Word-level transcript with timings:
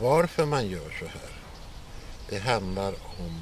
Varför 0.00 0.46
man 0.46 0.68
gör 0.68 0.90
så 0.98 1.06
här, 1.06 1.30
det 2.28 2.38
handlar 2.38 2.92
om 2.92 3.40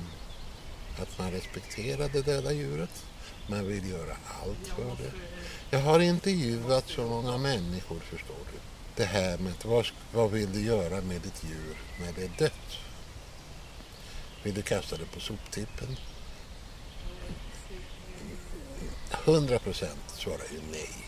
att 1.03 1.19
man 1.19 1.31
respekterar 1.31 2.09
det 2.09 2.23
döda 2.23 2.53
djuret. 2.53 3.05
Man 3.49 3.67
vill 3.67 3.91
göra 3.91 4.17
allt 4.43 4.67
för 4.67 5.05
det. 5.05 5.13
Jag 5.71 5.79
har 5.79 6.01
intervjuat 6.01 6.89
så 6.89 7.07
många 7.07 7.39
människor, 7.39 8.01
förstår 8.01 8.37
du. 8.53 8.59
Det 8.97 9.05
här 9.05 9.39
med 9.39 9.53
vad, 9.65 9.87
vad 10.13 10.31
vill 10.31 10.53
du 10.53 10.61
göra 10.61 11.01
med 11.01 11.21
ditt 11.21 11.45
djur 11.45 11.77
när 12.01 12.13
det 12.13 12.25
är 12.25 12.31
dött? 12.39 12.79
Vill 14.43 14.55
du 14.55 14.63
kasta 14.63 14.97
det 14.97 15.05
på 15.05 15.21
soptippen? 15.21 15.97
100 19.25 19.59
procent 19.59 20.01
svarar 20.07 20.53
ju 20.53 20.61
nej. 20.73 21.07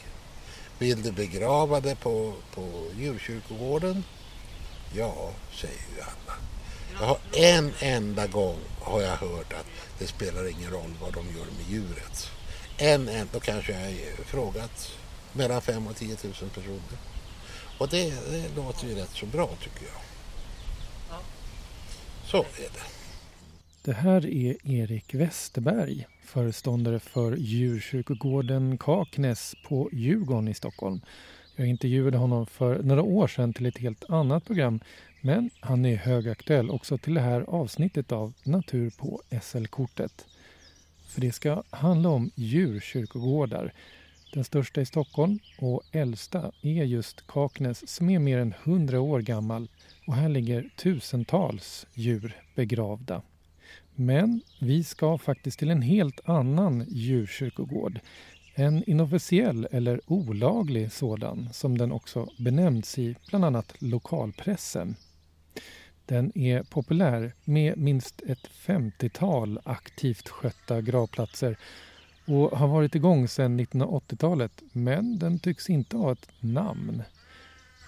Vill 0.79 1.02
du 1.02 1.12
begrava 1.12 1.80
det 1.80 1.96
på, 1.96 2.35
på 2.55 2.85
djurkyrkogården? 2.96 4.05
Ja, 4.95 5.30
säger 5.52 5.74
ju 5.97 6.02
alla. 6.02 6.38
Jag 7.01 7.06
har 7.06 7.19
en 7.32 7.73
enda 7.80 8.26
gång 8.26 8.59
har 8.80 9.02
jag 9.02 9.16
hört 9.16 9.52
att 9.52 9.66
det 9.99 10.07
spelar 10.07 10.49
ingen 10.49 10.71
roll 10.71 10.95
vad 11.01 11.12
de 11.12 11.26
gör 11.26 11.46
med 11.46 11.71
djuret. 11.71 12.30
En, 12.79 13.09
en 13.09 13.29
då 13.32 13.40
kanske 13.40 13.73
jag 13.73 13.80
har 13.80 14.24
frågat 14.24 14.93
mellan 15.32 15.62
5 15.62 15.87
och 15.87 15.96
10 15.96 16.09
000 16.09 16.32
personer. 16.54 16.99
Och 17.79 17.88
det, 17.88 18.10
det 18.30 18.57
låter 18.57 18.87
ju 18.87 18.95
rätt 18.95 19.10
så 19.15 19.27
bra 19.27 19.51
tycker 19.62 19.87
jag. 19.87 20.02
Så 22.27 22.38
är 22.38 22.68
det. 22.74 22.99
Det 23.82 23.93
här 23.93 24.27
är 24.27 24.57
Erik 24.65 25.15
Westerberg, 25.15 26.07
föreståndare 26.24 27.01
för 27.01 27.37
djurkyrkogården 27.37 28.79
Kaknäs 28.79 29.55
på 29.68 29.88
Djurgården 29.93 30.49
i 30.49 30.55
Stockholm. 30.55 31.01
Jag 31.59 31.66
intervjuade 31.68 32.18
honom 32.18 32.46
för 32.46 32.82
några 32.82 33.02
år 33.02 33.28
sedan 33.28 33.52
till 33.52 33.66
ett 33.66 33.78
helt 33.78 34.10
annat 34.10 34.45
program 34.45 34.80
men 35.20 35.51
han 35.60 35.84
är 35.84 35.96
högaktuell 35.96 36.70
också 36.70 36.98
till 36.98 37.15
det 37.15 37.20
här 37.20 37.40
avsnittet 37.40 38.12
av 38.12 38.32
Natur 38.45 38.90
på 38.90 39.23
SL-kortet. 39.42 40.26
För 41.09 41.20
det 41.20 41.32
ska 41.32 41.62
handla 41.70 42.09
om 42.09 42.30
djurkyrkogårdar. 42.34 43.73
Den 44.32 44.45
största 44.45 44.80
i 44.80 44.87
Stockholm 44.87 45.38
och 45.59 45.82
äldsta 45.92 46.52
är 46.62 46.84
just 46.84 47.26
Kaknäs 47.26 47.88
som 47.88 48.10
är 48.10 48.18
mer 48.18 48.38
än 48.38 48.54
100 48.65 49.00
år 49.00 49.20
gammal 49.20 49.68
och 50.06 50.15
här 50.15 50.28
ligger 50.28 50.70
tusentals 50.76 51.87
djur 51.95 52.37
begravda. 52.54 53.22
Men 53.95 54.40
vi 54.60 54.84
ska 54.84 55.18
faktiskt 55.18 55.59
till 55.59 55.70
en 55.70 55.82
helt 55.82 56.20
annan 56.24 56.84
djurkyrkogård. 56.88 58.00
En 58.60 58.84
inofficiell 58.90 59.68
eller 59.70 60.01
olaglig 60.06 60.92
sådan 60.92 61.48
som 61.52 61.78
den 61.78 61.92
också 61.92 62.28
benämns 62.38 62.98
i 62.98 63.16
bland 63.28 63.45
annat 63.45 63.74
lokalpressen. 63.78 64.97
Den 66.06 66.38
är 66.38 66.62
populär 66.62 67.32
med 67.44 67.78
minst 67.78 68.22
ett 68.26 68.50
50-tal 68.66 69.60
aktivt 69.65 70.28
skötta 70.28 70.81
gravplatser 70.81 71.59
och 72.27 72.59
har 72.59 72.69
varit 72.69 72.94
igång 72.94 73.28
sedan 73.28 73.60
1980-talet 73.60 74.62
men 74.72 75.19
den 75.19 75.38
tycks 75.38 75.71
inte 75.71 75.97
ha 75.97 76.12
ett 76.12 76.28
namn. 76.41 77.03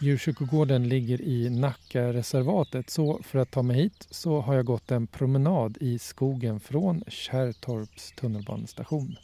Djurkyrkogården 0.01 0.89
ligger 0.89 1.23
i 1.23 1.51
Nackareservatet 1.51 2.91
så 2.91 3.23
för 3.23 3.39
att 3.39 3.51
ta 3.51 3.63
mig 3.63 3.77
hit 3.77 4.07
så 4.11 4.41
har 4.41 4.55
jag 4.55 4.67
gått 4.67 4.91
en 4.91 5.07
promenad 5.07 5.79
i 5.81 5.99
skogen 5.99 6.61
från 6.61 7.05
Kärrtorps 7.09 8.13
tunnelbanestation. 8.13 9.17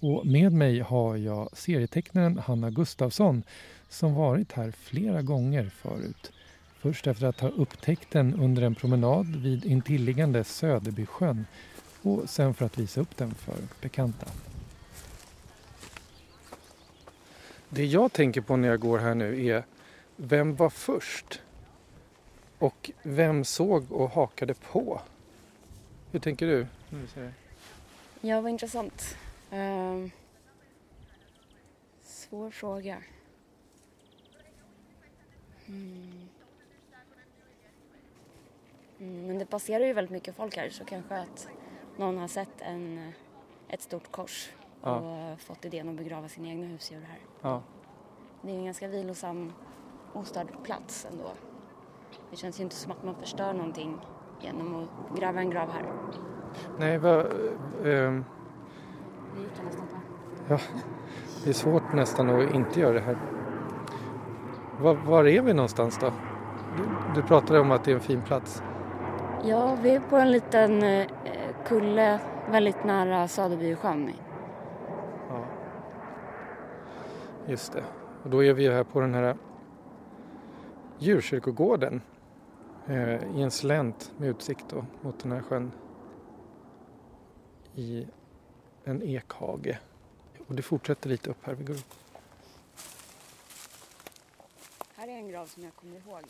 Och 0.00 0.26
med 0.26 0.52
mig 0.52 0.80
har 0.80 1.16
jag 1.16 1.56
serietecknaren 1.56 2.38
Hanna 2.38 2.70
Gustafsson 2.70 3.42
som 3.88 4.14
varit 4.14 4.52
här 4.52 4.70
flera 4.70 5.22
gånger 5.22 5.68
förut. 5.68 6.32
Först 6.78 7.06
efter 7.06 7.26
att 7.26 7.40
ha 7.40 7.48
upptäckt 7.48 8.10
den 8.10 8.34
under 8.34 8.62
en 8.62 8.74
promenad 8.74 9.36
vid 9.36 9.64
intilliggande 9.64 10.44
Söderbysjön 10.44 11.46
och 12.02 12.30
sen 12.30 12.54
för 12.54 12.66
att 12.66 12.78
visa 12.78 13.00
upp 13.00 13.16
den 13.16 13.34
för 13.34 13.56
bekanta. 13.80 14.26
Det 17.68 17.84
jag 17.84 18.12
tänker 18.12 18.40
på 18.40 18.56
när 18.56 18.68
jag 18.68 18.80
går 18.80 18.98
här 18.98 19.14
nu 19.14 19.46
är 19.46 19.64
vem 20.16 20.56
var 20.56 20.70
först? 20.70 21.42
Och 22.58 22.90
vem 23.02 23.44
såg 23.44 23.92
och 23.92 24.10
hakade 24.10 24.54
på? 24.54 25.00
Hur 26.12 26.20
tänker 26.20 26.46
du? 26.46 26.66
Jag? 27.14 27.32
Ja, 28.20 28.40
vad 28.40 28.50
intressant. 28.50 29.16
Ehm, 29.56 30.10
svår 32.02 32.50
fråga. 32.50 33.02
Mm. 35.68 36.28
Mm, 38.98 39.26
men 39.26 39.38
det 39.38 39.46
passerar 39.46 39.84
ju 39.84 39.92
väldigt 39.92 40.10
mycket 40.12 40.36
folk 40.36 40.56
här 40.56 40.68
så 40.70 40.84
kanske 40.84 41.18
att 41.18 41.48
någon 41.96 42.18
har 42.18 42.28
sett 42.28 42.60
en, 42.60 43.12
ett 43.68 43.80
stort 43.82 44.10
kors 44.12 44.50
och 44.80 44.88
Ja. 44.88 45.36
fått 45.38 45.64
idén 45.64 45.88
att 45.88 45.94
begrava 45.96 46.28
sina 46.28 46.48
egna 46.48 46.66
husdjur 46.66 47.00
här. 47.00 47.18
Ja. 47.42 47.62
Det 48.42 48.50
är 48.50 48.54
en 48.56 48.64
ganska 48.64 48.88
vilosam, 48.88 49.52
ostörd 50.12 50.64
plats 50.64 51.06
ändå. 51.10 51.30
Det 52.30 52.36
känns 52.36 52.60
ju 52.60 52.62
inte 52.64 52.76
som 52.76 52.92
att 52.92 53.02
man 53.02 53.14
förstör 53.14 53.52
någonting 53.52 53.98
genom 54.40 54.74
att 54.74 55.18
gräva 55.18 55.40
en 55.40 55.50
grav 55.50 55.70
här. 55.70 55.92
Nej, 56.78 56.98
vad, 56.98 57.26
ehm, 57.86 58.24
Det 59.36 59.42
gick 59.42 59.50
jag 59.58 59.64
nästan 59.64 59.86
på. 59.86 59.96
ja, 60.48 60.58
det 61.44 61.50
är 61.50 61.54
svårt 61.54 61.92
nästan 61.92 62.30
att 62.30 62.54
inte 62.54 62.80
göra 62.80 62.92
det 62.92 63.00
här. 63.00 63.16
Var, 64.80 64.94
var 64.94 65.24
är 65.26 65.42
vi 65.42 65.54
någonstans 65.54 65.98
då? 65.98 66.12
Du, 66.76 66.82
du 67.14 67.26
pratade 67.26 67.60
om 67.60 67.70
att 67.70 67.84
det 67.84 67.90
är 67.90 67.94
en 67.94 68.00
fin 68.00 68.22
plats. 68.22 68.62
Ja, 69.44 69.76
vi 69.82 69.90
är 69.90 70.00
på 70.00 70.16
en 70.16 70.32
liten 70.32 70.82
eh, 70.82 71.06
kulle 71.66 72.20
väldigt 72.50 72.84
nära 72.84 73.28
Söderbysjön. 73.28 74.12
Ja. 75.28 75.44
Just 77.46 77.72
det. 77.72 77.84
Och 78.22 78.30
då 78.30 78.44
är 78.44 78.54
vi 78.54 78.68
här 78.68 78.84
på 78.84 79.00
den 79.00 79.14
här 79.14 79.36
djurkyrkogården 80.98 82.02
eh, 82.86 83.36
i 83.36 83.42
en 83.42 83.50
slänt 83.50 84.12
med 84.16 84.28
utsikt 84.28 84.64
då, 84.68 84.84
mot 85.00 85.18
den 85.22 85.32
här 85.32 85.40
sjön 85.40 85.72
i 87.74 88.06
en 88.86 89.02
ekhage. 89.02 89.78
Och 90.46 90.54
det 90.54 90.62
fortsätter 90.62 91.08
lite 91.08 91.30
upp 91.30 91.46
här. 91.46 91.54
Vi 91.54 91.64
går 91.64 91.74
upp. 91.74 91.94
Här 94.94 95.08
är 95.08 95.12
en 95.12 95.28
grav 95.28 95.46
som 95.46 95.62
jag 95.62 95.74
kommer 95.74 95.96
ihåg. 95.96 96.20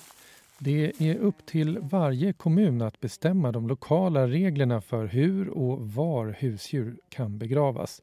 Det 0.59 0.93
är 0.99 1.16
upp 1.16 1.47
till 1.47 1.78
varje 1.78 2.33
kommun 2.33 2.83
att 2.83 3.00
bestämma 3.00 3.53
de 3.53 3.69
lokala 3.69 4.27
reglerna 4.27 4.81
för 4.81 5.06
hur 5.06 5.49
och 5.49 5.89
var 5.89 6.37
husdjur 6.39 6.97
kan 7.09 7.39
begravas. 7.39 8.03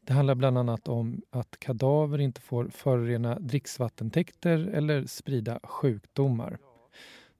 Det 0.00 0.12
handlar 0.12 0.34
bland 0.34 0.58
annat 0.58 0.88
om 0.88 1.22
att 1.30 1.58
kadaver 1.58 2.20
inte 2.20 2.40
får 2.40 2.68
förorena 2.68 3.38
dricksvattentäkter 3.38 4.58
eller 4.58 5.06
sprida 5.06 5.60
sjukdomar. 5.62 6.58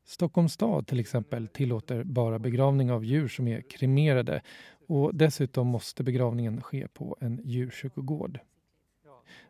Stockholms 0.04 0.52
stad 0.52 0.86
till 0.86 1.00
exempel 1.00 1.48
tillåter 1.48 2.04
bara 2.04 2.38
begravning 2.38 2.92
av 2.92 3.04
djur 3.04 3.28
som 3.28 3.48
är 3.48 3.60
kremerade 3.60 4.42
och 4.86 5.14
dessutom 5.14 5.66
måste 5.66 6.02
begravningen 6.02 6.62
ske 6.62 6.88
på 6.88 7.16
en 7.20 7.40
djurkyrkogård. 7.44 8.40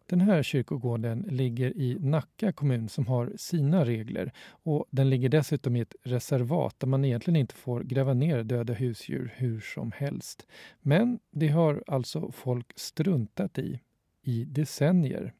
Den 0.06 0.20
här 0.20 0.42
kyrkogården 0.42 1.26
ligger 1.30 1.76
i 1.76 1.98
Nacka 2.00 2.52
kommun 2.52 2.88
som 2.88 3.06
har 3.06 3.32
sina 3.36 3.84
regler 3.84 4.32
och 4.48 4.86
den 4.90 5.10
ligger 5.10 5.28
dessutom 5.28 5.76
i 5.76 5.80
ett 5.80 5.94
reservat 6.02 6.80
där 6.80 6.86
man 6.86 7.04
egentligen 7.04 7.40
inte 7.40 7.54
får 7.54 7.80
gräva 7.80 8.14
ner 8.14 8.42
döda 8.42 8.72
husdjur 8.72 9.32
hur 9.36 9.60
som 9.60 9.92
helst. 9.92 10.46
Men 10.80 11.18
det 11.30 11.48
har 11.48 11.84
alltså 11.86 12.30
folk 12.30 12.72
struntat 12.76 13.58
i 13.58 13.80
i 14.24 14.44
decennier. 14.44 15.32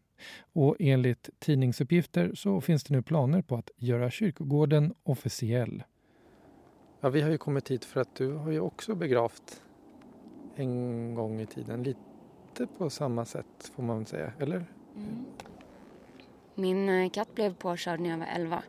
Och 0.53 0.77
enligt 0.79 1.31
tidningsuppgifter 1.39 2.35
så 2.35 2.61
finns 2.61 2.85
det 2.85 2.95
nu 2.95 3.03
planer 3.03 3.43
på 3.43 3.57
att 3.57 3.71
göra 3.77 4.11
kyrkogården 4.11 4.95
officiell. 5.03 5.83
Ja, 7.01 7.09
vi 7.09 7.21
har 7.21 7.31
ju 7.31 7.39
kommit 7.39 7.71
hit 7.71 7.85
för 7.85 8.01
att 8.01 8.17
du 8.17 8.33
har 8.33 8.51
ju 8.51 8.61
också 8.61 8.95
begravt 8.95 9.63
en 10.57 11.15
gång 11.15 11.41
i 11.41 11.47
tiden. 11.47 11.83
Lite 11.83 12.67
på 12.79 12.91
samma 12.91 13.25
sätt 13.25 13.71
får 13.75 13.83
man 13.83 14.07
säga, 14.07 14.33
eller? 14.39 14.67
Min 16.55 16.89
eh, 16.89 17.11
katt 17.11 17.35
blev 17.35 17.55
påkörd 17.55 18.01
när 18.01 18.11
jag 18.11 18.19
var 18.19 18.27
11. 18.35 18.63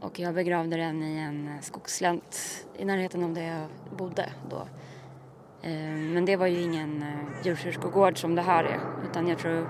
Och 0.00 0.18
jag 0.18 0.34
begravde 0.34 0.76
den 0.76 1.02
i 1.02 1.18
en 1.18 1.48
eh, 1.48 1.60
skogsslänt 1.60 2.66
i 2.78 2.84
närheten 2.84 3.24
av 3.24 3.34
där 3.34 3.42
jag 3.42 3.68
bodde 3.98 4.32
då. 4.50 4.60
Eh, 5.62 5.96
Men 6.12 6.24
det 6.24 6.36
var 6.36 6.46
ju 6.46 6.60
ingen 6.60 7.04
djurkyrkogård 7.44 8.18
som 8.18 8.34
det 8.34 8.42
här 8.42 8.64
är. 8.64 8.80
Utan 9.10 9.28
jag 9.28 9.38
tror 9.38 9.68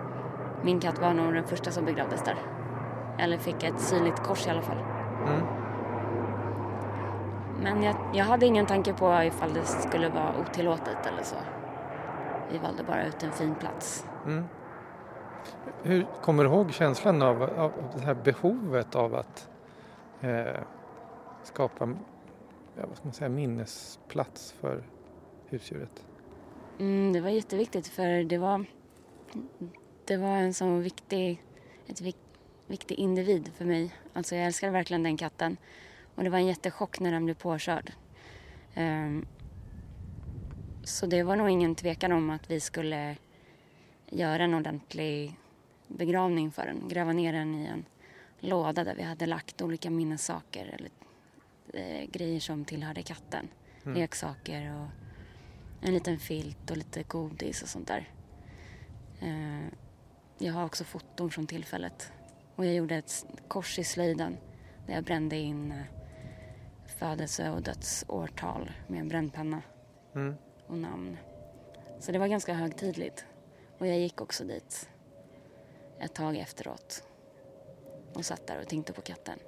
min 0.65 0.81
katt 0.81 0.99
var 1.01 1.15
nog 1.15 1.35
den 1.35 1.45
första 1.45 1.71
som 1.71 1.85
begravdes 1.85 2.23
där. 2.25 2.37
Eller 3.19 3.39
fick 3.39 3.63
ett 3.63 3.81
synligt 3.81 4.23
kors 4.23 4.47
i 4.47 4.51
alla 4.51 4.63
fall. 4.63 4.79
Mm. 5.29 5.60
Men 7.63 7.83
jag, 7.83 7.97
jag 8.15 8.25
hade 8.25 8.47
ingen 8.47 8.67
tanke 8.67 8.93
på 8.93 9.23
ifall 9.23 9.55
det 9.55 9.65
skulle 9.65 10.09
vara 10.09 10.41
otillåtet 10.41 11.07
eller 11.07 11.23
så. 11.23 11.37
Vi 12.53 12.59
valde 12.59 12.83
bara 12.83 13.07
ut 13.07 13.23
en 13.23 13.33
fin 13.33 13.55
plats. 13.55 14.05
Mm. 14.27 14.45
Hur 15.83 16.07
kommer 16.23 16.45
du 16.45 16.51
ihåg 16.51 16.73
känslan 16.73 17.23
av, 17.23 17.43
av 17.43 17.73
det 17.95 18.01
här 18.01 18.15
behovet 18.15 18.95
av 18.95 19.15
att 19.15 19.49
eh, 20.21 20.63
skapa 21.43 21.89
ja, 22.77 22.87
vad 22.89 22.97
ska 22.97 23.05
man 23.05 23.13
säga, 23.13 23.29
minnesplats 23.29 24.53
för 24.61 24.83
husdjuret? 25.47 26.07
Mm, 26.79 27.13
det 27.13 27.21
var 27.21 27.31
jätteviktigt 27.31 27.87
för 27.87 28.25
det 28.25 28.39
var, 28.39 28.65
det 30.05 30.17
var 30.17 30.37
en 30.37 30.55
så 30.55 30.77
viktig, 30.77 31.43
ett 31.87 32.01
vik, 32.01 32.17
viktig 32.67 32.95
individ 32.95 33.51
för 33.57 33.65
mig. 33.65 33.95
Alltså 34.13 34.37
jag 34.37 34.47
älskade 34.47 34.73
verkligen 34.73 35.03
den 35.03 35.17
katten. 35.17 35.57
Och 36.15 36.25
det 36.25 36.31
var 36.31 36.39
en 36.39 36.47
jättechock 36.47 37.01
när 37.01 37.13
den 37.13 37.25
blev 37.25 37.35
påkörd. 37.35 37.93
Um, 38.77 39.27
så 40.85 41.07
det 41.07 41.23
var 41.23 41.37
nog 41.37 41.51
ingen 41.51 41.75
tvekan 41.75 42.13
om 42.13 42.31
att 42.31 42.51
vi 42.51 42.61
skulle 42.61 43.17
göra 44.11 44.45
en 44.45 44.55
ordentlig 44.55 45.37
begravning 45.89 46.51
för 46.51 46.67
den. 46.67 46.89
Gräva 46.89 47.13
ner 47.13 47.33
den 47.33 47.55
i 47.55 47.67
en 47.67 47.85
låda 48.41 48.85
där 48.85 48.95
vi 48.95 49.03
hade 49.03 49.27
lagt 49.27 49.63
olika 49.63 49.91
minnessaker 49.91 50.67
eller 50.79 50.91
eh, 51.73 52.11
grejer 52.11 52.41
som 52.41 52.65
tillhörde 52.65 53.03
katten. 53.03 53.49
Mm. 53.85 53.99
Leksaker 53.99 54.75
och 54.75 54.89
en 55.87 55.95
liten 55.95 56.19
filt 56.19 56.71
och 56.71 56.77
lite 56.77 57.03
godis 57.03 57.63
och 57.63 57.69
sånt 57.69 57.89
där. 57.89 58.09
Eh, 59.21 59.67
jag 60.39 60.53
har 60.53 60.65
också 60.65 60.85
foton 60.85 61.31
från 61.31 61.47
tillfället 61.47 62.13
och 62.57 62.67
jag 62.67 62.75
gjorde 62.75 62.97
ett 62.97 63.27
kors 63.49 63.79
i 63.79 63.85
slöjden 63.85 64.37
där 64.87 64.95
jag 64.95 65.05
brände 65.05 65.37
in 65.37 65.73
eh, 65.73 66.00
födelse 67.01 67.51
och 67.51 67.63
dödsårtal 67.63 68.71
med 68.87 69.01
en 69.01 69.09
brännpenna 69.09 69.63
mm. 70.15 70.35
och 70.67 70.79
namn. 70.79 71.17
Så 72.01 72.13
det 72.13 72.19
var 72.19 72.27
ganska 72.27 72.55
högtidligt. 72.55 73.25
Och 73.79 73.87
jag 73.87 73.99
gick 73.99 74.21
också 74.21 74.45
dit 74.45 74.89
ett 75.99 76.15
tag 76.15 76.37
efteråt 76.37 77.05
och 78.13 78.25
satt 78.25 78.47
där 78.47 78.61
och 78.61 78.69
tänkte 78.69 78.93
på 78.93 79.01
katten. 79.01 79.39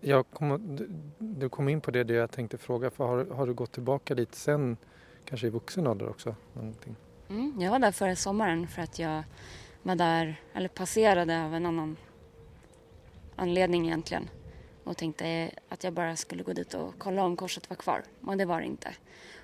Jag 0.00 0.30
kom, 0.30 0.78
du 1.18 1.48
kom 1.48 1.68
in 1.68 1.80
på 1.80 1.90
det, 1.90 2.04
det 2.04 2.14
jag 2.14 2.30
tänkte 2.30 2.58
fråga. 2.58 2.90
För 2.90 3.06
har, 3.06 3.24
har 3.24 3.46
du 3.46 3.54
gått 3.54 3.72
tillbaka 3.72 4.14
dit 4.14 4.34
sen, 4.34 4.76
kanske 5.24 5.46
i 5.46 5.50
vuxen 5.50 5.86
ålder 5.86 6.08
också? 6.08 6.34
Mm, 7.28 7.60
jag 7.60 7.70
var 7.70 7.78
där 7.78 7.92
förra 7.92 8.16
sommaren 8.16 8.68
för 8.68 8.82
att 8.82 8.98
jag 8.98 9.22
var 9.82 9.96
där, 9.96 10.40
eller 10.54 10.68
passerade 10.68 11.44
av 11.44 11.54
en 11.54 11.66
annan 11.66 11.96
anledning 13.36 13.86
egentligen 13.86 14.28
och 14.84 14.96
tänkte 14.96 15.50
att 15.68 15.84
jag 15.84 15.92
bara 15.92 16.16
skulle 16.16 16.42
gå 16.42 16.52
dit 16.52 16.74
och 16.74 16.94
kolla 16.98 17.24
om 17.24 17.36
korset 17.36 17.70
var 17.70 17.76
kvar. 17.76 18.02
Och 18.20 18.36
det 18.36 18.44
var 18.44 18.60
det 18.60 18.66
inte. 18.66 18.94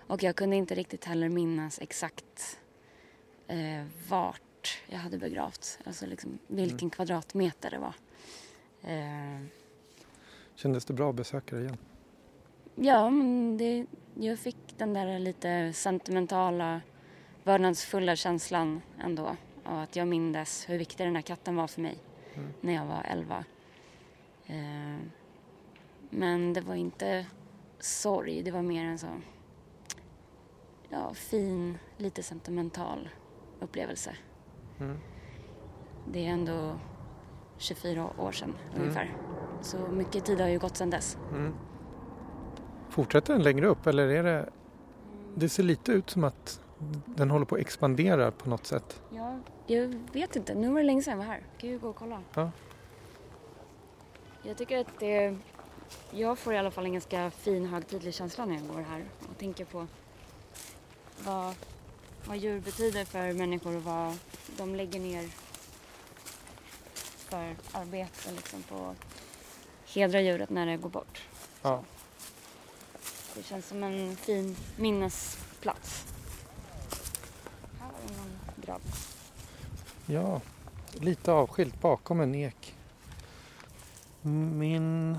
Och 0.06 0.22
jag 0.22 0.36
kunde 0.36 0.56
inte 0.56 0.74
riktigt 0.74 1.04
heller 1.04 1.28
minnas 1.28 1.78
exakt 1.80 2.58
eh, 3.46 3.84
vart 4.08 4.80
jag 4.86 4.98
hade 4.98 5.18
begravt. 5.18 5.78
Alltså 5.84 6.06
liksom 6.06 6.38
vilken 6.46 6.78
mm. 6.78 6.90
kvadratmeter 6.90 7.70
det 7.70 7.78
var. 7.78 7.94
Eh, 8.82 9.46
Kändes 10.54 10.84
det 10.84 10.92
bra 10.92 11.10
att 11.10 11.16
besöka 11.16 11.56
dig 11.56 11.64
igen? 11.64 11.76
Ja, 12.74 13.10
men 13.10 13.56
det, 13.56 13.86
jag 14.14 14.38
fick 14.38 14.56
den 14.76 14.94
där 14.94 15.18
lite 15.18 15.72
sentimentala, 15.72 16.80
vördnadsfulla 17.44 18.16
känslan 18.16 18.82
ändå. 19.00 19.36
Av 19.64 19.78
att 19.78 19.96
jag 19.96 20.08
mindes 20.08 20.68
hur 20.68 20.78
viktig 20.78 21.06
den 21.06 21.14
här 21.14 21.22
katten 21.22 21.56
var 21.56 21.66
för 21.66 21.80
mig 21.80 21.98
mm. 22.34 22.52
när 22.60 22.74
jag 22.74 22.86
var 22.86 23.02
elva. 23.02 23.44
Eh, 24.46 24.96
men 26.10 26.52
det 26.52 26.60
var 26.60 26.74
inte 26.74 27.26
sorg, 27.78 28.42
det 28.42 28.50
var 28.50 28.62
mer 28.62 28.84
en 28.84 28.98
sån 28.98 29.22
ja, 30.88 31.14
fin, 31.14 31.78
lite 31.96 32.22
sentimental 32.22 33.08
upplevelse. 33.60 34.16
Mm. 34.80 34.96
Det 36.12 36.26
är 36.26 36.30
ändå 36.30 36.78
24 37.58 38.10
år 38.18 38.32
sedan 38.32 38.54
mm. 38.70 38.82
ungefär. 38.82 39.16
Så 39.60 39.78
mycket 39.78 40.24
tid 40.24 40.40
har 40.40 40.48
ju 40.48 40.58
gått 40.58 40.76
sedan 40.76 40.90
dess. 40.90 41.18
Mm. 41.30 41.54
Fortsätter 42.88 43.32
den 43.32 43.42
längre 43.42 43.66
upp 43.66 43.86
eller 43.86 44.08
är 44.08 44.22
det... 44.22 44.48
Det 45.34 45.48
ser 45.48 45.62
lite 45.62 45.92
ut 45.92 46.10
som 46.10 46.24
att 46.24 46.60
den 47.06 47.30
håller 47.30 47.46
på 47.46 47.54
att 47.54 47.60
expandera 47.60 48.30
på 48.30 48.50
något 48.50 48.66
sätt. 48.66 49.02
Ja, 49.10 49.38
jag 49.66 49.94
vet 50.12 50.36
inte. 50.36 50.54
Nu 50.54 50.68
var 50.68 50.80
det 50.80 50.86
länge 50.86 51.02
sedan 51.02 51.10
jag 51.10 51.18
var 51.18 51.24
här. 51.24 51.42
Kan 51.58 51.70
ju 51.70 51.78
gå 51.78 51.88
och 51.88 51.96
kolla. 51.96 52.22
Ja. 52.34 52.50
Jag 54.42 54.56
tycker 54.56 54.78
att 54.78 55.00
det... 55.00 55.36
Jag 56.10 56.38
får 56.38 56.54
i 56.54 56.58
alla 56.58 56.70
fall 56.70 56.84
en 56.84 56.92
ganska 56.92 57.30
fin 57.30 57.66
högtidlig 57.66 58.14
känsla 58.14 58.44
när 58.44 58.54
jag 58.54 58.66
går 58.66 58.80
här 58.80 59.04
och 59.30 59.38
tänker 59.38 59.64
på 59.64 59.86
vad, 61.24 61.54
vad 62.24 62.36
djur 62.36 62.60
betyder 62.60 63.04
för 63.04 63.32
människor 63.32 63.76
och 63.76 63.82
vad 63.82 64.18
de 64.56 64.74
lägger 64.74 65.00
ner 65.00 65.28
för 67.30 67.56
arbete 67.72 68.32
liksom 68.36 68.62
på 68.62 68.94
hedra 69.86 70.20
djuret 70.20 70.50
när 70.50 70.66
det 70.66 70.76
går 70.76 70.88
bort. 70.88 71.22
Ja. 71.62 71.82
Det 73.34 73.42
känns 73.42 73.66
som 73.66 73.82
en 73.82 74.16
fin 74.16 74.56
minnesplats. 74.76 76.06
Här 77.80 77.88
var 77.88 77.98
det 78.06 78.16
någon 78.16 78.38
grav. 78.56 78.80
Ja, 80.06 80.40
lite 80.92 81.32
avskilt 81.32 81.80
bakom 81.80 82.20
en 82.20 82.34
ek. 82.34 82.74
Min 84.22 85.18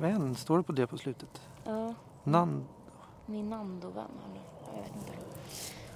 vän, 0.00 0.34
står 0.34 0.56
det 0.56 0.62
på 0.62 0.72
det 0.72 0.86
på 0.86 0.98
slutet? 0.98 1.40
Ja. 1.64 1.94
Nand... 2.24 2.64
Min 3.26 3.50
Nando-vän, 3.50 4.10
jag 4.66 4.82
vet 4.82 4.92
inte. 4.96 5.12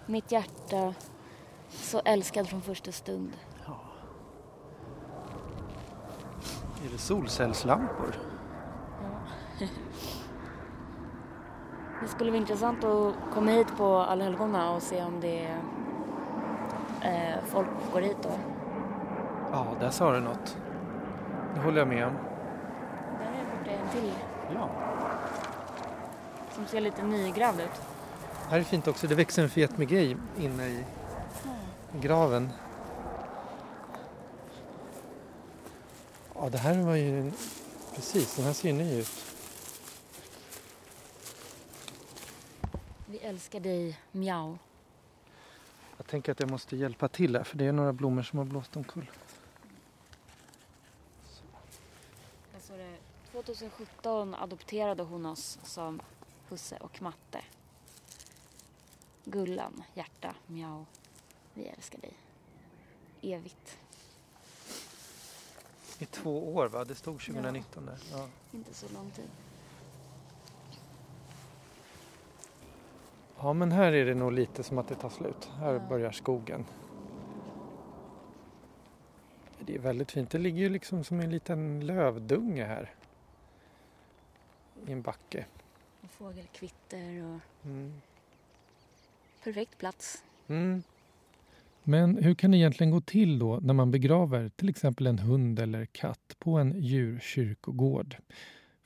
Mitt 0.06 0.32
hjärta, 0.32 0.94
så 1.68 2.00
älskad 2.04 2.48
från 2.48 2.62
första 2.62 2.92
stund. 2.92 3.32
Är 6.86 6.90
det 6.92 6.98
solcellslampor? 6.98 8.14
Ja. 9.02 9.66
det 12.02 12.08
skulle 12.08 12.30
vara 12.30 12.40
intressant 12.40 12.84
att 12.84 13.14
komma 13.34 13.50
hit 13.50 13.76
på 13.76 13.96
Allhelgona 13.96 14.74
och 14.74 14.82
se 14.82 15.02
om 15.02 15.20
det 15.20 15.46
är 15.46 15.58
eh, 17.02 17.44
folk 17.44 17.68
går 17.92 18.00
hit 18.00 18.16
då. 18.22 18.30
Ja, 19.52 19.66
där 19.80 19.90
sa 19.90 20.12
du 20.12 20.20
något. 20.20 20.56
Det 21.54 21.60
håller 21.60 21.78
jag 21.78 21.88
med 21.88 22.06
om. 22.06 22.12
Där 23.18 23.26
är 23.26 23.58
borta 23.58 23.70
en 23.70 23.75
till. 23.92 24.12
Ja. 24.54 24.70
Som 26.54 26.66
ser 26.66 26.80
lite 26.80 27.02
nygravd 27.02 27.60
ut. 27.60 27.80
Här 28.48 28.58
är 28.58 28.62
fint 28.62 28.88
också. 28.88 29.06
Det 29.06 29.14
växer 29.14 29.42
en 29.42 29.50
fet 29.50 29.78
migej 29.78 30.16
inne 30.38 30.68
i 30.68 30.84
graven. 32.00 32.50
Ja, 36.34 36.48
det 36.48 36.58
här 36.58 36.82
var 36.82 36.94
ju... 36.94 37.32
Precis, 37.94 38.36
den 38.36 38.44
här 38.44 38.52
ser 38.52 38.68
ju 38.68 38.74
ny 38.74 38.98
ut. 38.98 39.24
Vi 43.06 43.18
älskar 43.18 43.60
dig, 43.60 43.98
Miau. 44.12 44.58
Jag 45.96 46.06
tänker 46.06 46.32
att 46.32 46.40
jag 46.40 46.50
måste 46.50 46.76
hjälpa 46.76 47.08
till 47.08 47.36
här 47.36 47.44
för 47.44 47.56
det 47.56 47.64
är 47.64 47.72
några 47.72 47.92
blommor 47.92 48.22
som 48.22 48.38
har 48.38 48.46
blåst 48.46 48.76
omkull. 48.76 49.10
Så 52.60 52.72
det, 52.72 52.96
2017 53.46 54.34
adopterade 54.34 55.02
hon 55.02 55.26
oss 55.26 55.58
som 55.62 56.02
Husse 56.48 56.76
och 56.80 57.02
Matte. 57.02 57.40
Gullan, 59.24 59.82
hjärta, 59.94 60.34
Miau. 60.46 60.84
Vi 61.54 61.66
älskar 61.66 61.98
dig. 61.98 62.12
Evigt. 63.22 63.78
I 65.98 66.06
två 66.06 66.54
år 66.54 66.68
va? 66.68 66.84
Det 66.84 66.94
stod 66.94 67.20
2019 67.20 67.84
ja. 67.86 67.92
där. 67.92 68.18
Ja. 68.18 68.28
Inte 68.52 68.74
så 68.74 68.86
lång 68.94 69.10
tid. 69.10 69.28
Ja 73.38 73.52
men 73.52 73.72
här 73.72 73.92
är 73.92 74.04
det 74.04 74.14
nog 74.14 74.32
lite 74.32 74.62
som 74.62 74.78
att 74.78 74.88
det 74.88 74.94
tar 74.94 75.10
slut. 75.10 75.50
Här 75.58 75.72
ja. 75.72 75.88
börjar 75.88 76.12
skogen. 76.12 76.64
Det 79.58 79.74
är 79.74 79.78
väldigt 79.78 80.12
fint. 80.12 80.30
Det 80.30 80.38
ligger 80.38 80.58
ju 80.58 80.68
liksom 80.68 81.04
som 81.04 81.20
en 81.20 81.30
liten 81.30 81.86
lövdunge 81.86 82.64
här. 82.64 82.95
I 84.88 84.92
en 84.92 85.02
backe. 85.02 85.44
Och 86.00 86.10
fågelkvitter 86.10 87.22
och 87.22 87.66
mm. 87.66 87.92
perfekt 89.44 89.78
plats. 89.78 90.24
Mm. 90.48 90.82
Men 91.82 92.16
hur 92.16 92.34
kan 92.34 92.50
det 92.50 92.56
egentligen 92.56 92.90
gå 92.90 93.00
till 93.00 93.38
då 93.38 93.58
när 93.62 93.74
man 93.74 93.90
begraver 93.90 94.48
till 94.56 94.68
exempel 94.68 95.06
en 95.06 95.18
hund 95.18 95.58
eller 95.58 95.84
katt 95.84 96.36
på 96.38 96.58
en 96.58 96.82
djurkyrkogård? 96.82 98.16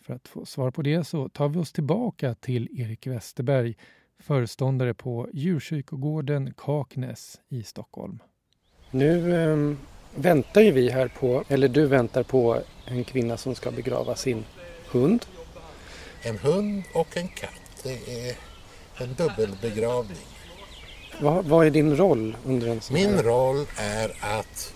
För 0.00 0.14
att 0.14 0.28
få 0.28 0.46
svar 0.46 0.70
på 0.70 0.82
det 0.82 1.04
så 1.04 1.28
tar 1.28 1.48
vi 1.48 1.58
oss 1.58 1.72
tillbaka 1.72 2.34
till 2.34 2.80
Erik 2.80 3.06
Westerberg, 3.06 3.76
föreståndare 4.18 4.94
på 4.94 5.28
djurkyrkogården 5.32 6.54
Kaknäs 6.56 7.40
i 7.48 7.62
Stockholm. 7.62 8.18
Nu 8.90 9.34
eh, 9.34 9.76
väntar 10.14 10.60
ju 10.60 10.72
vi 10.72 10.90
här 10.90 11.08
på, 11.08 11.44
eller 11.48 11.68
du 11.68 11.86
väntar 11.86 12.22
på 12.22 12.62
en 12.86 13.04
kvinna 13.04 13.36
som 13.36 13.54
ska 13.54 13.70
begrava 13.70 14.16
sin 14.16 14.44
hund. 14.92 15.26
En 16.22 16.38
hund 16.38 16.82
och 16.92 17.16
en 17.16 17.28
katt. 17.28 17.82
Det 17.82 18.28
är 18.28 18.36
en 18.96 19.14
dubbelbegravning. 19.14 20.26
Vad, 21.20 21.44
vad 21.44 21.66
är 21.66 21.70
din 21.70 21.96
roll 21.96 22.36
under 22.46 22.68
en 22.68 22.80
sån 22.80 22.94
Min 22.94 23.22
roll 23.22 23.66
är 23.76 24.16
att 24.20 24.74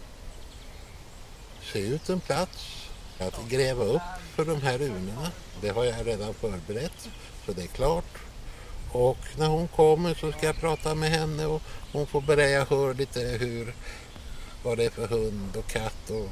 se 1.72 1.78
ut 1.78 2.08
en 2.08 2.20
plats, 2.20 2.88
att 3.18 3.48
gräva 3.48 3.84
upp 3.84 4.02
för 4.34 4.44
de 4.44 4.62
här 4.62 4.82
urnorna. 4.82 5.30
Det 5.60 5.68
har 5.68 5.84
jag 5.84 6.06
redan 6.06 6.34
förberett, 6.34 7.08
så 7.46 7.52
det 7.52 7.62
är 7.62 7.66
klart. 7.66 8.18
Och 8.92 9.18
när 9.38 9.48
hon 9.48 9.68
kommer 9.68 10.14
så 10.14 10.32
ska 10.32 10.46
jag 10.46 10.60
prata 10.60 10.94
med 10.94 11.10
henne 11.10 11.46
och 11.46 11.62
hon 11.92 12.06
får 12.06 12.20
berätta, 12.20 12.50
jag 12.50 12.66
hör 12.66 12.94
lite 12.94 13.20
hur, 13.20 13.74
vad 14.62 14.78
det 14.78 14.84
är 14.84 14.90
för 14.90 15.06
hund 15.06 15.56
och 15.56 15.66
katt 15.66 16.10
och 16.10 16.28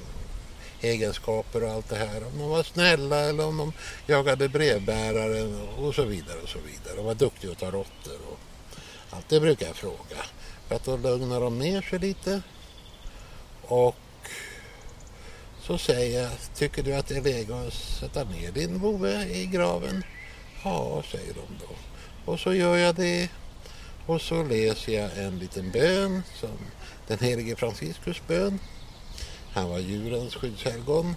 egenskaper 0.83 1.65
och 1.65 1.71
allt 1.71 1.89
det 1.89 1.97
här. 1.97 2.27
Om 2.27 2.39
de 2.39 2.49
var 2.49 2.63
snälla 2.63 3.21
eller 3.21 3.47
om 3.47 3.57
de 3.57 3.73
jagade 4.07 4.49
brevbäraren 4.49 5.61
och 5.79 5.95
så 5.95 6.05
vidare 6.05 6.39
och 6.43 6.49
så 6.49 6.59
vidare. 6.59 6.97
De 6.97 7.05
var 7.05 7.15
duktiga 7.15 7.53
att 7.53 7.59
ta 7.59 7.71
råttor 7.71 8.19
och 8.31 8.39
allt 9.11 9.29
det 9.29 9.41
brukar 9.41 9.67
jag 9.67 9.77
fråga. 9.77 10.17
För 10.69 10.75
att 10.75 10.85
då 10.85 10.97
lugnar 10.97 11.41
de 11.41 11.59
ner 11.59 11.83
sig 11.83 11.99
lite. 11.99 12.43
Och 13.63 13.97
så 15.63 15.79
säger 15.79 16.23
jag, 16.23 16.31
tycker 16.55 16.83
du 16.83 16.95
att 16.95 17.07
det 17.07 17.17
är 17.17 17.23
läge 17.23 17.67
att 17.67 17.73
sätta 17.73 18.25
ner 18.25 18.53
din 18.53 18.79
vovve 18.79 19.29
i 19.29 19.47
graven? 19.47 20.05
Ja, 20.65 21.03
säger 21.11 21.35
de 21.35 21.59
då. 21.61 21.75
Och 22.33 22.41
så 22.41 22.55
gör 22.55 22.77
jag 22.77 22.95
det. 22.95 23.29
Och 24.07 24.21
så 24.21 24.43
läser 24.43 24.93
jag 24.93 25.19
en 25.19 25.39
liten 25.39 25.71
bön, 25.71 26.23
som 26.41 26.59
den 27.07 27.19
helige 27.19 27.57
Franciscus 27.57 28.23
bön. 28.27 28.59
Han 29.53 29.71
var 29.71 29.79
djurens 29.79 30.35
skyddshelgon. 30.35 31.17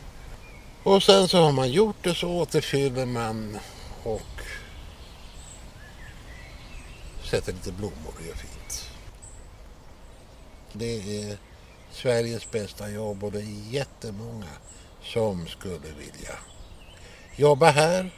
Och 0.84 1.04
sen 1.04 1.28
så 1.28 1.38
har 1.38 1.52
man 1.52 1.72
gjort 1.72 2.04
det 2.04 2.16
så 2.16 2.30
återfyller 2.30 3.06
man 3.06 3.58
och 4.04 4.42
sätter 7.24 7.54
lite 7.54 7.72
blommor 7.72 8.14
och 8.16 8.26
gör 8.26 8.36
fint. 8.36 8.90
Det 10.74 11.22
är 11.22 11.38
Sveriges 11.92 12.52
bästa 12.52 12.90
jobb 12.90 13.24
och 13.24 13.32
det 13.32 13.40
är 13.40 13.74
jättemånga 13.74 14.54
som 15.04 15.48
skulle 15.48 15.92
vilja 15.98 16.36
jobba 17.36 17.70
här 17.70 18.10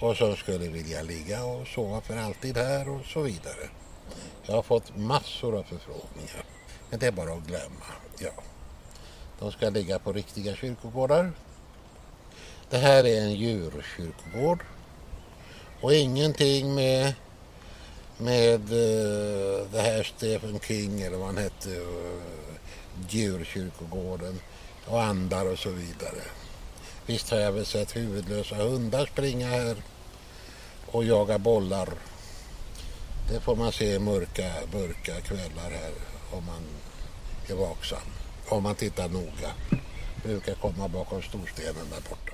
och 0.00 0.16
som 0.16 0.36
skulle 0.36 0.68
vilja 0.68 1.02
ligga 1.02 1.44
och 1.44 1.68
sova 1.68 2.00
för 2.00 2.16
alltid 2.16 2.56
här 2.56 2.88
och 2.88 3.04
så 3.06 3.22
vidare. 3.22 3.68
Jag 4.42 4.54
har 4.54 4.62
fått 4.62 4.96
massor 4.96 5.58
av 5.58 5.62
förfrågningar. 5.62 6.44
Men 6.90 6.98
det 6.98 7.06
är 7.06 7.12
bara 7.12 7.32
att 7.32 7.46
glömma. 7.46 7.86
Ja. 8.18 8.30
De 9.38 9.52
ska 9.52 9.70
ligga 9.70 9.98
på 9.98 10.12
riktiga 10.12 10.56
kyrkogårdar. 10.56 11.32
Det 12.70 12.78
här 12.78 13.06
är 13.06 13.20
en 13.20 13.34
djurkyrkogård. 13.34 14.64
Och 15.80 15.94
ingenting 15.94 16.74
med, 16.74 17.14
med 18.18 18.60
eh, 18.60 19.66
det 19.72 19.80
här 19.80 20.02
Stephen 20.02 20.60
King 20.60 21.02
eller 21.02 21.16
vad 21.16 21.26
han 21.26 21.36
hette, 21.36 21.70
eh, 21.70 22.54
djurkyrkogården 23.08 24.40
och 24.86 25.02
andar 25.02 25.52
och 25.52 25.58
så 25.58 25.70
vidare. 25.70 26.22
Visst 27.06 27.30
har 27.30 27.38
jag 27.38 27.52
väl 27.52 27.66
sett 27.66 27.96
huvudlösa 27.96 28.56
hundar 28.56 29.06
springa 29.06 29.48
här 29.48 29.76
och 30.86 31.04
jaga 31.04 31.38
bollar. 31.38 31.88
Det 33.30 33.40
får 33.40 33.56
man 33.56 33.72
se 33.72 33.98
mörka, 33.98 34.52
mörka 34.72 35.20
kvällar 35.20 35.70
här 35.70 35.92
om 36.30 36.44
man 36.46 36.62
är 37.48 37.54
vaksam. 37.54 38.23
Om 38.48 38.62
man 38.62 38.74
tittar 38.74 39.08
noga. 39.08 39.50
Brukar 40.24 40.54
komma 40.54 40.88
bakom 40.88 41.22
storstenen 41.22 41.90
där 41.90 42.10
borta. 42.10 42.32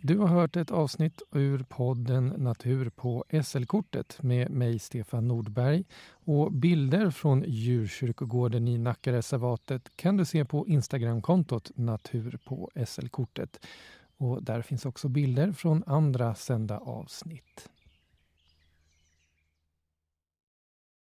Du 0.00 0.18
har 0.18 0.26
hört 0.28 0.56
ett 0.56 0.70
avsnitt 0.70 1.22
ur 1.32 1.64
podden 1.68 2.26
Natur 2.26 2.90
på 2.90 3.24
SL-kortet 3.44 4.22
med 4.22 4.50
mig 4.50 4.78
Stefan 4.78 5.28
Nordberg. 5.28 5.84
Och 6.10 6.52
bilder 6.52 7.10
från 7.10 7.44
djurkyrkogården 7.46 8.68
i 8.68 8.78
Nackareservatet 8.78 9.82
kan 9.96 10.16
du 10.16 10.24
se 10.24 10.44
på 10.44 10.68
Instagramkontot 10.68 11.70
Natur 11.74 12.38
på 12.44 12.70
SL-kortet. 12.86 13.66
Och 14.16 14.42
där 14.42 14.62
finns 14.62 14.86
också 14.86 15.08
bilder 15.08 15.52
från 15.52 15.84
andra 15.86 16.34
sända 16.34 16.78
avsnitt. 16.78 17.68